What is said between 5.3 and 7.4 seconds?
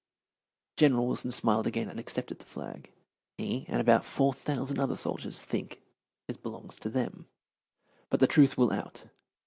think it belongs to them.